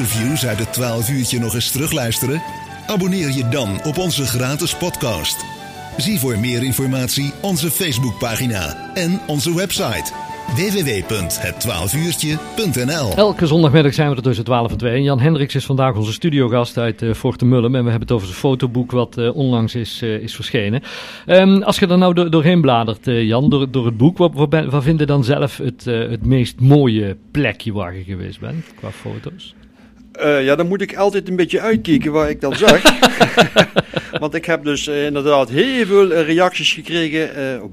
[0.00, 2.42] interviews uit het 12 uurtje nog eens terugluisteren?
[2.86, 5.44] Abonneer je dan op onze gratis podcast.
[5.96, 10.12] Zie voor meer informatie onze Facebookpagina en onze website
[10.54, 14.94] www.het12uurtje.nl Elke zondagmiddag zijn we er tussen 12 en 2.
[14.94, 17.74] En Jan Hendricks is vandaag onze studiogast uit uh, Fort Mullum.
[17.74, 20.82] En we hebben het over zijn fotoboek wat uh, onlangs is, uh, is verschenen.
[21.26, 24.64] Um, als je er nou do doorheen bladert, Jan, door, door het boek, wat, wat,
[24.64, 28.90] wat vind je dan zelf het, het meest mooie plekje waar je geweest bent qua
[28.90, 29.54] foto's?
[30.24, 32.82] Uh, ja, dan moet ik altijd een beetje uitkijken waar ik dan zeg.
[34.20, 37.30] Want ik heb dus uh, inderdaad heel veel uh, reacties gekregen.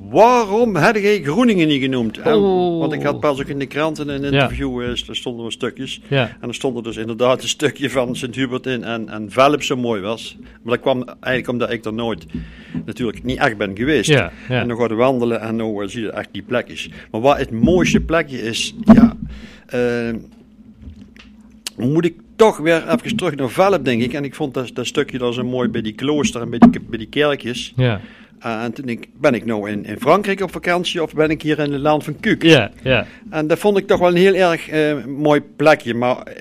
[0.10, 2.18] waarom heb jij Groeningen niet genoemd?
[2.18, 2.80] En, Oh.
[2.80, 4.88] want ik had pas ook in de kranten een interview, ja.
[4.88, 6.02] er stonden wel stukjes.
[6.08, 6.38] Ja.
[6.42, 9.76] En er stond er dus inderdaad een stukje van Sint-Hubert in en, en Velp zo
[9.76, 10.38] mooi was.
[10.42, 12.26] Maar dat kwam eigenlijk omdat ik er nooit
[12.86, 14.10] natuurlijk niet echt ben geweest.
[14.10, 14.32] Ja.
[14.50, 16.90] En dan gaan wandelen en nou zie je echt die plekjes.
[17.12, 19.16] Maar wat het mooiste plekje is, ja...
[21.78, 24.14] moet ik toch weer even terug naar Velp, denk ik.
[24.14, 26.82] En ik vond dat, dat stukje daar zo mooi bij die klooster en bij die,
[26.82, 27.74] bij die kerkjes.
[27.76, 28.02] Ja.
[28.46, 31.42] Uh, en toen ik, ben ik nou in, in Frankrijk op vakantie of ben ik
[31.42, 32.44] hier in het land van Kuuk?
[32.44, 33.06] Ja, ja.
[33.30, 35.94] En dat vond ik toch wel een heel erg uh, mooi plekje.
[35.94, 36.34] Maar uh,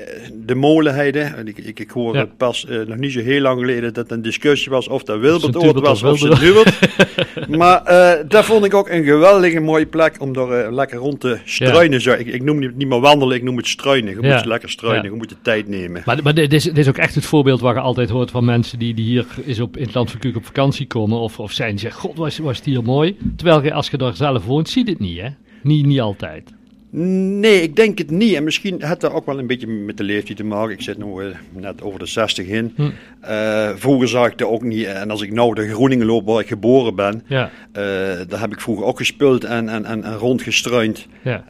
[0.46, 4.22] de molenheide, ik, ik, ik hoorde pas nog niet zo heel lang geleden dat een
[4.22, 6.78] discussie was of dat Wilbertoord was of Sint-Hubert.
[7.58, 7.82] maar
[8.28, 12.00] dat vond ik ook een geweldige mooie plek om er lekker rond te struinen.
[12.02, 12.14] Ja.
[12.14, 14.20] Ik, ik, noem het niet meer wandelen, ik noem het struinen.
[14.20, 16.02] Je moet lekker struinen, je moet de tijd nemen.
[16.04, 18.44] Maar, maar dit, is, dit is ook echt het voorbeeld waar je altijd hoort van
[18.44, 21.38] mensen die, die hier is op, in het land van Kuuk op vakantie komen of,
[21.38, 23.16] of zijn god was, was het hier mooi.
[23.36, 25.28] Terwijl als je daar zelf woont, ziet het niet hè?
[25.62, 26.54] Niet, niet altijd.
[26.98, 28.34] Nee, ik denk het niet.
[28.34, 30.74] En misschien had dat ook wel een beetje met de leeftijd te maken.
[30.74, 32.72] Ik zit nu uh, net over de 60 in.
[32.76, 32.82] Hm.
[33.30, 34.84] Uh, vroeger zag ik dat ook niet.
[34.84, 37.44] En als ik nou de Groeningen loop waar ik geboren ben, ja.
[37.44, 37.82] uh,
[38.28, 41.06] daar heb ik vroeger ook gespeeld en, en, en, en rondgestruind.
[41.22, 41.44] Ja.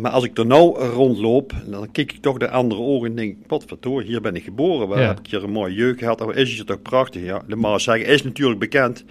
[0.00, 3.36] maar als ik er nou rondloop, dan kijk ik toch de andere ogen en denk,
[3.46, 4.88] wat verdoor, hier ben ik geboren.
[4.88, 5.06] Waar ja.
[5.06, 6.20] heb ik hier een mooie jeugd gehad.
[6.20, 7.22] Of is het toch prachtig?
[7.22, 9.04] Ja, de maar zeggen is natuurlijk bekend.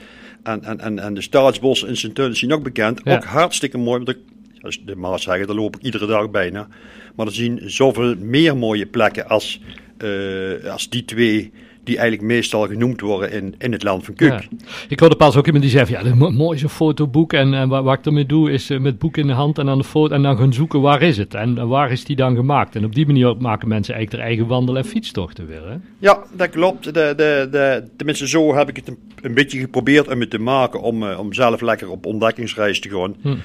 [0.44, 3.02] En, en, en, en de staatsbossen in Sint-Tunis zijn ook bekend.
[3.04, 3.16] Ja.
[3.16, 4.04] Ook hartstikke mooi.
[4.04, 4.18] Want
[4.62, 6.68] als de Maas zeggen, daar loop ik iedere dag bijna.
[7.16, 9.62] Maar er zien zoveel meer mooie plekken als,
[10.04, 11.52] uh, als die twee
[11.90, 14.30] die eigenlijk meestal genoemd worden in, in het land van Kuk.
[14.30, 14.42] Ja.
[14.88, 17.84] Ik hoorde pas ook iemand die zei van, ja, het mooiste fotoboek en, en wat,
[17.84, 20.14] wat, ik ermee doe is uh, met boek in de hand en dan de foto
[20.14, 22.76] en dan gaan zoeken waar is het en waar is die dan gemaakt.
[22.76, 25.70] En op die manier maken mensen eigenlijk hun eigen wandel- en fietstochten weer.
[25.70, 25.76] Hè?
[26.00, 26.84] Ja, dat klopt.
[26.84, 30.40] De, de, de, tenminste, zo heb ik het een, een beetje geprobeerd om het te
[30.40, 33.16] maken om, uh, om zelf lekker op ontdekkingsreis te gaan.
[33.22, 33.36] Hm.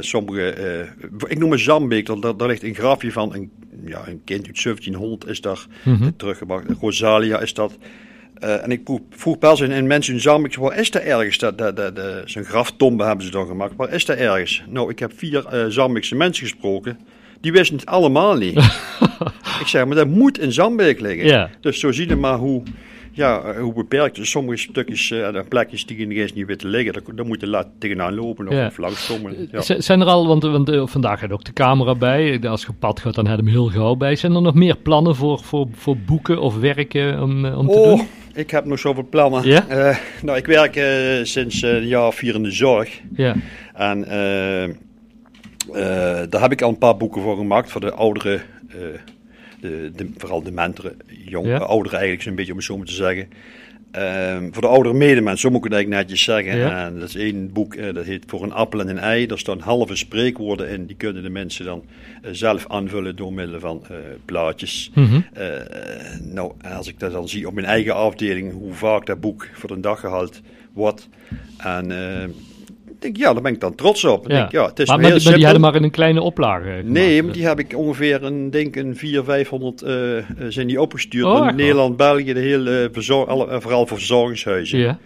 [0.00, 0.54] Sommige,
[1.26, 3.50] ik noem het Zambik, daar, daar ligt een grafje van een,
[3.84, 6.16] ja, een kind uit 1700 is daar mm -hmm.
[6.16, 6.64] teruggebracht.
[6.80, 7.78] Rosalia is dat.
[8.44, 11.38] Uh, en ik vroeg in, in mensen in Zambik, waar is dat ergens?
[11.38, 13.76] Dat, dat, dat, dat, Zo'n graftombe hebben ze dan gemaakt.
[13.76, 14.62] Waar is dat ergens?
[14.68, 16.98] Nou, ik heb vier uh, Zambikse mensen gesproken.
[17.40, 18.56] Die wisten het allemaal niet.
[19.60, 21.50] ik zeg, maar dat moet in Zambik liggen.
[21.60, 22.62] Dus zo zie je maar hoe,
[23.12, 24.18] ja, hoe beperkt.
[24.22, 27.40] Sommige stukjes en uh, plekjes die je niet eens niet weten liggen, daar, daar moet
[27.40, 28.66] je laten tegenaan lopen of, Ja.
[28.66, 29.48] of langskomen.
[29.52, 29.60] Ja.
[29.80, 32.40] Zijn er al, want, want uh, vandaag gaat ook de camera bij.
[32.48, 34.16] Als je pad gaat, dan heb je hem heel gauw bij.
[34.16, 37.96] Zijn er nog meer plannen voor, voor, voor boeken of werken om, om te oh,
[37.96, 38.06] doen?
[38.34, 39.46] ik heb nog zoveel plannen.
[39.46, 39.64] Ja?
[39.70, 40.80] Uh, nou, ik werk
[41.26, 43.00] sinds een jaar of vier in de zorg.
[43.16, 43.34] Ja.
[43.74, 44.04] En
[46.30, 48.40] daar heb ik al een paar boeken voor gemaakt voor de oudere,
[49.62, 51.56] de, de, vooral de mentoren, jong, Ja.
[51.56, 53.28] ouderen eigenlijk zo'n beetje om het zo maar te zeggen.
[53.96, 56.56] Um, voor de oudere medemensen, zo moet ik het eigenlijk netjes zeggen.
[56.56, 56.86] Ja.
[56.86, 59.26] En dat is één boek, uh, dat heet Voor een appel en een ei.
[59.26, 60.86] Daar staan halve spreekwoorden in.
[60.86, 61.84] Die kunnen de mensen dan
[62.24, 64.90] uh, zelf aanvullen door middel van uh, plaatjes.
[64.94, 65.24] Mm -hmm.
[66.20, 69.68] nou, als ik dat dan zie op mijn eigen afdeling, hoe vaak dat boek voor
[69.68, 70.40] de dag gehaald
[70.72, 71.08] wordt.
[71.58, 71.90] En
[73.02, 74.28] denk, ja, daar ben ik dan trots op.
[74.28, 74.36] Ja.
[74.36, 76.64] Denk, ja, het is maar, maar, maar, maar die hadden maar in een kleine oplage
[76.64, 76.88] gemaakt.
[76.88, 81.26] Nee, maar die heb ik ongeveer een, denk een 400, 500 uh, zijn die opgestuurd.
[81.26, 84.78] Oh, in Nederland, België, de hele verzorg, alle, vooral voor verzorgingshuizen.
[84.78, 84.98] Ja.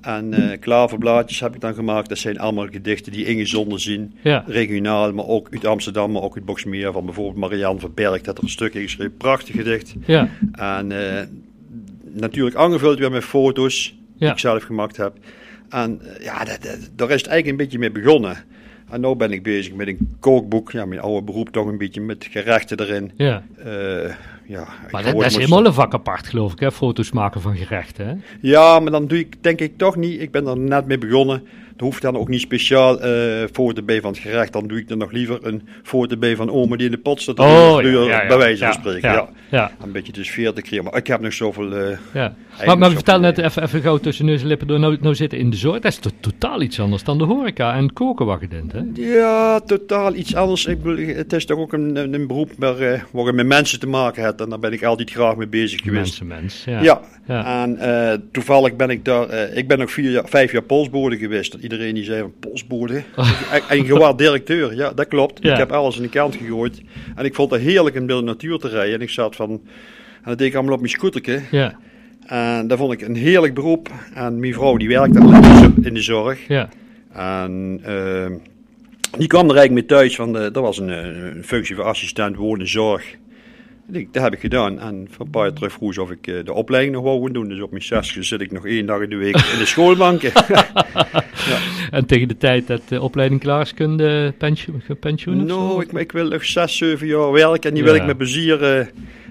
[0.00, 2.08] En uh, klaverblaadjes heb ik dan gemaakt.
[2.08, 4.14] Dat zijn allemaal gedichten die ingezonden zien.
[4.22, 4.44] Ja.
[4.46, 6.92] Regionaal, maar ook uit Amsterdam, maar ook uit Boxmeer.
[6.92, 9.16] Van bijvoorbeeld Marianne van Berg, dat er een stuk in geschreven.
[9.16, 9.94] Prachtig gedicht.
[10.06, 10.28] Ja.
[10.52, 11.20] En uh,
[12.12, 15.12] natuurlijk aangevuld weer met foto's die ik zelf gemaakt heb.
[15.68, 18.36] En uh, ja, dat, dat, daar is het eigenlijk een beetje mee begonnen.
[18.90, 20.72] En nu ben ik bezig met een kookboek.
[20.72, 23.12] Ja, mijn oude beroep toch een beetje met gerechten erin.
[23.16, 23.42] Ja.
[23.66, 24.12] Uh,
[24.46, 26.72] ja, maar dat, dat is helemaal een vak apart, geloof ik, hè?
[26.72, 28.06] foto's maken van gerechten.
[28.06, 28.14] Hè?
[28.40, 30.20] Ja, maar dan doe ik denk ik toch niet.
[30.20, 31.46] Ik ben er net mee begonnen.
[31.80, 34.52] Hoeft dan ook niet speciaal uh, foto bij van het gerecht.
[34.52, 37.20] Dan doe ik er nog liever een foto bij van oma die in de pot
[37.20, 37.38] staat.
[37.38, 39.28] Oh, ja, ja, bij wijze van spreken.
[39.50, 40.84] Ja, Een beetje de sfeer te creëren.
[40.84, 41.72] Maar ik heb nog zoveel...
[41.72, 42.34] Uh, ja.
[42.66, 44.80] Maar, maar vertel net even, even gauw tussen neus en lippen door.
[44.80, 45.80] Nou, nou zitten in de zorg.
[45.80, 48.80] Dat is totaal iets anders dan de horeca en koken wat je denkt, hè?
[48.94, 50.66] Ja, totaal iets anders.
[50.66, 53.80] Ik bedoel, het is toch ook een, een beroep waar, uh, waar je met mensen
[53.80, 54.40] te maken hebt.
[54.40, 56.20] En daar ben ik altijd graag mee bezig geweest.
[56.20, 57.00] Mensen, mens, ja.
[57.26, 57.62] Ja.
[57.62, 59.32] En toevallig ben ik daar...
[59.54, 61.54] Ik ben nog vier jaar, vijf jaar polsbode geweest.
[61.66, 63.02] Iedereen die zei van polsbode.
[63.68, 64.74] en gewoon directeur.
[64.74, 65.44] Ja, dat klopt.
[65.44, 66.82] Ik heb alles in de kant gegooid.
[67.16, 68.94] En ik vond het heerlijk door de natuur te rijden.
[68.94, 69.50] En ik zat van...
[69.50, 71.40] En dat deed ik allemaal op mijn scooterke.
[71.50, 71.78] Ja.
[72.26, 73.88] En dat vond ik een heerlijk beroep.
[74.14, 75.18] En mijn vrouw die werkte
[75.82, 76.48] in de zorg.
[76.48, 76.68] Ja.
[77.12, 78.26] En uh,
[79.18, 80.16] die kwam er eigenlijk mee thuis.
[80.16, 83.16] Van de, dat was een, een functie voor assistent wonenzorg.
[83.88, 84.80] Dat heb ik gedaan.
[84.80, 87.32] En van een paar jaar terug vroeg of ik uh, de opleiding nog wou gaan
[87.32, 87.48] doen.
[87.48, 90.30] Dus op mijn zesde zit ik nog één dag in de week in de schoolbanken.
[91.50, 91.58] ja.
[91.90, 94.32] En tegen de tijd dat de opleiding klaar is, kun je
[95.00, 97.68] pensioen, Nou, ik, ik, wil nog zes, zeven jaar werken.
[97.70, 98.86] En die wil ik met plezier uh,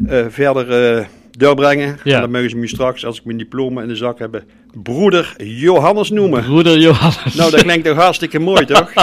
[0.10, 1.98] uh, verder doorbrengen.
[2.04, 2.16] Ja.
[2.16, 4.44] En dan mogen ze me straks, als ik mijn diploma in de zak heb,
[4.84, 6.44] broeder Johannes noemen.
[6.44, 7.36] Broeder Johannes.
[7.36, 8.94] Nou, dat klinkt toch hartstikke mooi, toch?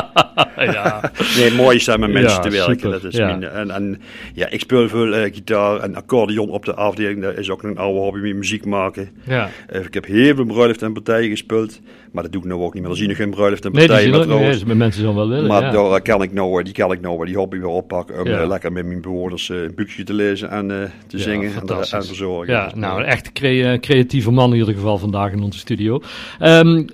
[0.56, 1.10] ja.
[1.36, 2.90] Nee, mooi is dat met mensen te werken.
[2.90, 3.40] Dat is ja.
[3.40, 4.00] en, en
[4.34, 7.22] ja, ik speel veel uh, gitaar en accordeon op de afdeling.
[7.22, 9.10] Dat is ook een oude hobby met muziek maken.
[9.26, 9.50] Ja.
[9.72, 11.80] Uh, ik heb heel veel bruiloft en partijen gespeeld.
[12.12, 12.90] Maar dat doe ik nou ook niet meer.
[12.90, 15.46] Dan zie je geen bruiloft en partijen nee, met mensen wel willen.
[15.46, 15.70] Maar ja.
[15.70, 18.20] daar kan ik nou, die kan ik nou die hobby weer oppakken.
[18.20, 22.54] Om lekker met mijn bewoners een boekje te lezen en te zingen en, te verzorgen.
[22.54, 23.32] Ja, nou, een echt
[23.80, 26.02] creatieve man in ieder geval vandaag in onze studio.
[26.40, 26.86] Um,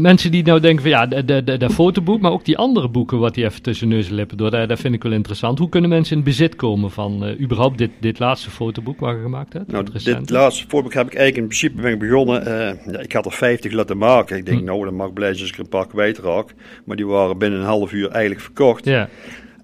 [0.00, 1.22] mensen die nou denken van ja,
[1.56, 4.50] dat fotoboek, maar ook die andere boeken wat die even tussen neus en lippen door,
[4.50, 5.58] dat, vind ik wel interessant.
[5.58, 9.22] Hoe kunnen mensen in bezit komen van uh, überhaupt dit, dit laatste fotoboek wat je
[9.22, 9.72] gemaakt hebt?
[9.72, 12.44] Nou, dit laatste fotoboek heb ik eigenlijk in principe ben ik begonnen.
[12.92, 14.36] Ja, ik had er 50 laten maken.
[14.36, 14.64] Ik denk, hm.
[14.64, 16.54] nou, dan mag ik blij zijn ik een paar kwijtraak.
[16.84, 18.84] Maar die waren binnen een half uur eigenlijk verkocht.
[18.84, 19.08] Ja.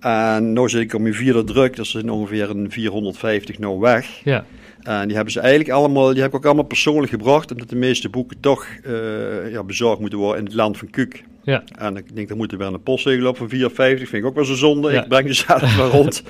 [0.01, 4.21] En nu zit ik op mijn vierde druk, dat is ongeveer een 450 nou weg.
[4.25, 4.45] Ja.
[4.83, 7.77] En die hebben ze eigenlijk allemaal, die heb ik ook allemaal persoonlijk gebracht, omdat de
[7.77, 11.25] meeste boeken toch uh, ja, bezorgd moeten worden in het land van Kuk.
[11.43, 11.63] Ja.
[11.79, 14.35] En ik denk, dan moet er weer een postzegel op van 4,50, vind ik ook
[14.35, 14.93] wel zo zonde.
[14.93, 16.23] Ik breng ze zelf maar rond.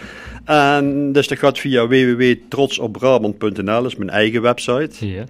[0.45, 5.07] En dus dat gaat via www.trotsopbrabant.nl, dat is mijn eigen website.
[5.07, 5.25] Ja.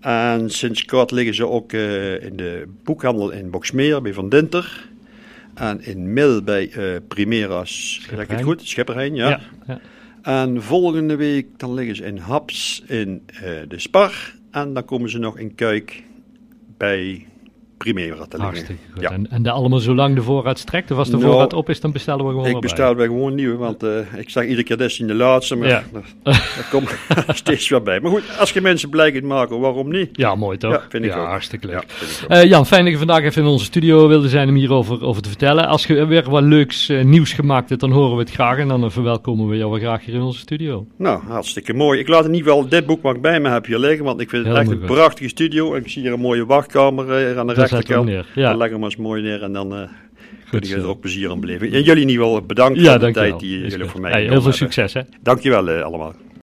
[0.00, 4.88] En sinds kort liggen ze ook uh, in de boekhandel in Boksmeer bij Van Dinter.
[5.54, 8.62] En in Mil bij uh, Primeras, zeg ik het goed?
[8.62, 9.80] Schipperheijn, ja, ja.
[10.22, 14.34] En volgende week dan liggen ze in Haps in uh, de Spar.
[14.50, 16.02] En dan komen ze nog in Kuik
[16.76, 17.26] bij
[18.40, 19.02] Hartstikke goed.
[19.02, 19.10] Ja.
[19.10, 21.80] En, en de allemaal zolang de voorraad strekt, of als de nou, voorraad op is,
[21.80, 24.76] dan bestellen we gewoon Ik bestel bij gewoon nieuwe, want uh, ik zeg iedere keer
[24.76, 25.82] dat in de laatste, maar ja.
[26.22, 26.90] er, komt
[27.28, 28.00] steeds weer bij.
[28.00, 30.08] Maar goed, als je mensen blij kunt maken, waarom niet?
[30.12, 30.72] Ja, mooi toch?
[30.72, 31.84] Ja, vind ik ja, hartstikke leuk.
[32.28, 35.04] Ja, uh, Jan, fijn dat je vandaag even in onze studio wilde zijn om hierover
[35.04, 35.66] over te vertellen.
[35.66, 38.68] Als je weer wat leuks uh, nieuws gemaakt hebt, dan horen we het graag en
[38.68, 40.86] dan verwelkomen we jou wel graag hier in onze studio.
[40.96, 42.00] Nou, hartstikke mooi.
[42.00, 44.20] Ik laat in ieder geval dit boek wat ik bij me heb hier liggen, want
[44.20, 45.74] ik vind het echt een prachtige studio.
[45.74, 48.26] En ik zie hier een mooie wachtkamer aan de rechterkant.
[48.34, 48.48] Ja.
[48.48, 49.88] Dan leggen we eens mooi neer en dan uh,
[50.60, 51.72] je er ook plezier aan beleven.
[51.72, 54.42] En jullie in ieder geval bedankt ja, voor de tijd die jullie voor mij Heel
[54.42, 55.00] veel succes hè.
[55.20, 56.14] Dankjewel uh, allemaal.